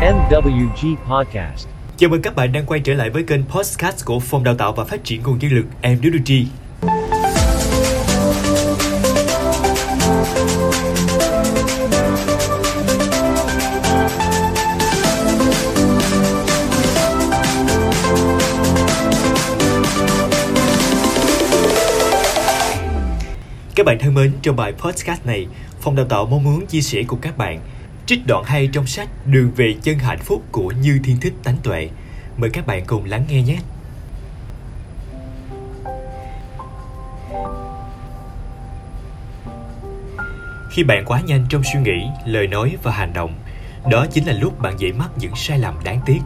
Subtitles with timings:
[0.00, 1.68] MWG Podcast.
[1.96, 4.72] Chào mừng các bạn đang quay trở lại với kênh podcast của Phòng Đào tạo
[4.72, 6.44] và Phát triển Nguồn Nhân lực MWG.
[23.74, 25.46] Các bạn thân mến, trong bài podcast này,
[25.80, 27.60] Phòng Đào tạo mong muốn chia sẻ cùng các bạn
[28.10, 31.56] trích đoạn hay trong sách Đường về chân hạnh phúc của Như Thiên Thích Tánh
[31.62, 31.88] Tuệ.
[32.36, 33.58] Mời các bạn cùng lắng nghe nhé.
[40.70, 43.34] Khi bạn quá nhanh trong suy nghĩ, lời nói và hành động,
[43.90, 46.20] đó chính là lúc bạn dễ mắc những sai lầm đáng tiếc.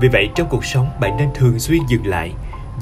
[0.00, 2.32] Vì vậy trong cuộc sống bạn nên thường xuyên dừng lại,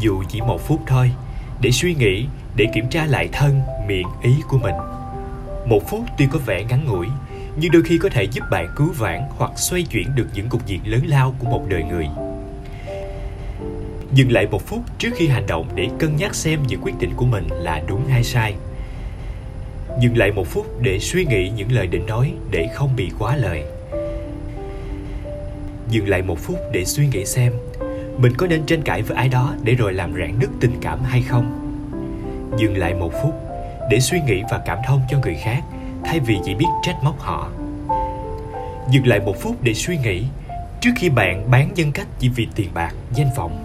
[0.00, 1.12] dù chỉ một phút thôi,
[1.60, 2.26] để suy nghĩ,
[2.56, 4.74] để kiểm tra lại thân, miệng, ý của mình.
[5.66, 7.06] Một phút tuy có vẻ ngắn ngủi,
[7.60, 10.66] nhưng đôi khi có thể giúp bạn cứu vãn hoặc xoay chuyển được những cục
[10.66, 12.06] diện lớn lao của một đời người.
[14.12, 17.10] Dừng lại một phút trước khi hành động để cân nhắc xem những quyết định
[17.16, 18.54] của mình là đúng hay sai.
[20.00, 23.36] Dừng lại một phút để suy nghĩ những lời định nói để không bị quá
[23.36, 23.62] lời.
[25.90, 27.52] Dừng lại một phút để suy nghĩ xem
[28.18, 31.02] mình có nên tranh cãi với ai đó để rồi làm rạn nứt tình cảm
[31.02, 31.64] hay không.
[32.58, 33.34] Dừng lại một phút
[33.90, 35.62] để suy nghĩ và cảm thông cho người khác
[36.04, 37.48] thay vì chỉ biết trách móc họ.
[38.90, 40.24] Dừng lại một phút để suy nghĩ,
[40.80, 43.64] trước khi bạn bán nhân cách chỉ vì tiền bạc, danh vọng.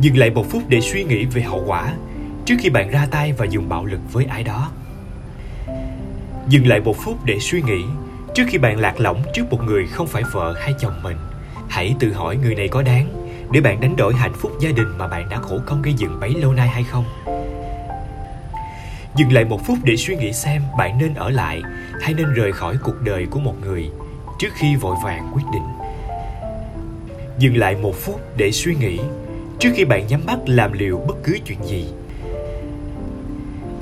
[0.00, 1.92] Dừng lại một phút để suy nghĩ về hậu quả,
[2.44, 4.70] trước khi bạn ra tay và dùng bạo lực với ai đó.
[6.48, 7.84] Dừng lại một phút để suy nghĩ,
[8.34, 11.16] trước khi bạn lạc lõng trước một người không phải vợ hay chồng mình.
[11.68, 13.08] Hãy tự hỏi người này có đáng
[13.52, 16.20] để bạn đánh đổi hạnh phúc gia đình mà bạn đã khổ công gây dựng
[16.20, 17.04] bấy lâu nay hay không?
[19.16, 21.62] Dừng lại một phút để suy nghĩ xem bạn nên ở lại
[22.00, 23.90] hay nên rời khỏi cuộc đời của một người
[24.38, 25.62] trước khi vội vàng quyết định.
[27.38, 28.98] Dừng lại một phút để suy nghĩ
[29.58, 31.84] trước khi bạn nhắm mắt làm liều bất cứ chuyện gì.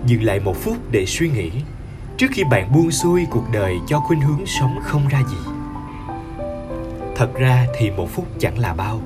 [0.06, 1.50] Dừng lại một phút để suy nghĩ
[2.17, 5.50] trước khi bạn buông xuôi cuộc đời cho khuynh hướng sống không ra gì.
[7.17, 9.00] Thật ra thì một phút chẳng là bao.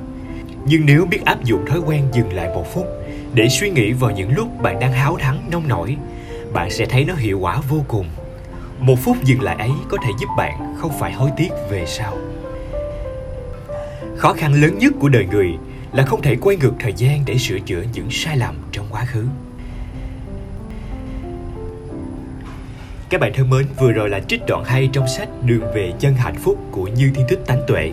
[0.66, 2.86] Nhưng nếu biết áp dụng thói quen dừng lại một phút
[3.34, 5.96] để suy nghĩ vào những lúc bạn đang háo thắng, nông nổi
[6.52, 8.06] bạn sẽ thấy nó hiệu quả vô cùng
[8.78, 12.18] một phút dừng lại ấy có thể giúp bạn không phải hối tiếc về sau
[14.16, 15.52] khó khăn lớn nhất của đời người
[15.92, 19.04] là không thể quay ngược thời gian để sửa chữa những sai lầm trong quá
[19.04, 19.24] khứ
[23.10, 26.14] các bạn thân mến, vừa rồi là trích đoạn hay trong sách Đường về chân
[26.14, 27.92] hạnh phúc của Như Thiên Thích Tánh Tuệ.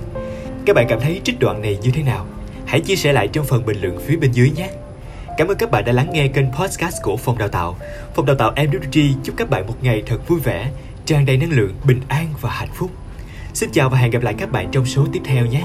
[0.65, 2.25] Các bạn cảm thấy trích đoạn này như thế nào?
[2.65, 4.69] Hãy chia sẻ lại trong phần bình luận phía bên dưới nhé.
[5.37, 7.77] Cảm ơn các bạn đã lắng nghe kênh podcast của Phòng Đào tạo.
[8.13, 10.71] Phòng Đào tạo MWG chúc các bạn một ngày thật vui vẻ,
[11.05, 12.91] tràn đầy năng lượng, bình an và hạnh phúc.
[13.53, 15.63] Xin chào và hẹn gặp lại các bạn trong số tiếp theo nhé.